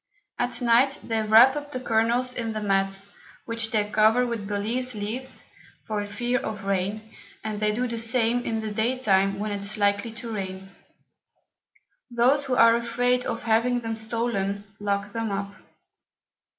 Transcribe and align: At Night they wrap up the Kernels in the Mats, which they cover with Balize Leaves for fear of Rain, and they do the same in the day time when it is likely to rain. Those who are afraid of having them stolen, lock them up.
At 0.39 0.63
Night 0.63 0.97
they 1.03 1.21
wrap 1.21 1.55
up 1.55 1.71
the 1.71 1.79
Kernels 1.79 2.33
in 2.33 2.53
the 2.53 2.59
Mats, 2.59 3.13
which 3.45 3.69
they 3.69 3.83
cover 3.87 4.25
with 4.25 4.47
Balize 4.47 4.95
Leaves 4.95 5.43
for 5.85 6.07
fear 6.07 6.39
of 6.39 6.63
Rain, 6.63 7.13
and 7.43 7.59
they 7.59 7.71
do 7.71 7.87
the 7.87 7.99
same 7.99 8.39
in 8.43 8.61
the 8.61 8.71
day 8.71 8.97
time 8.97 9.37
when 9.37 9.51
it 9.51 9.61
is 9.61 9.77
likely 9.77 10.11
to 10.13 10.33
rain. 10.33 10.71
Those 12.09 12.45
who 12.45 12.55
are 12.55 12.75
afraid 12.75 13.25
of 13.25 13.43
having 13.43 13.81
them 13.81 13.95
stolen, 13.95 14.63
lock 14.79 15.11
them 15.13 15.29
up. 15.31 15.53